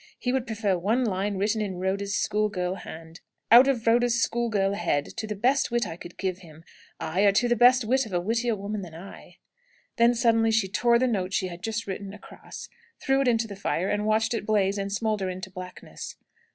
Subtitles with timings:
[0.17, 4.49] He would prefer one line written in Rhoda's school girl hand, out of Rhoda's school
[4.49, 6.63] girl head, to the best wit I could give him;
[6.99, 9.35] aye, or to the best wit of a wittier woman than I."
[9.97, 12.67] Then suddenly she tore the note she had just written across,
[12.99, 16.15] threw it into the fire, and watched it blaze and smoulder into blackness.